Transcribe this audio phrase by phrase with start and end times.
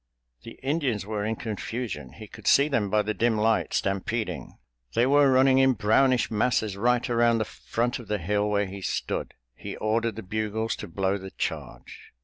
[0.41, 4.57] The Indians were in confusion—he could see them by the dim light, stampeding.
[4.95, 8.81] They were running in brownish masses right around the front of the hill where he
[8.81, 9.35] stood.
[9.53, 12.11] He ordered the bugles to blow the charge.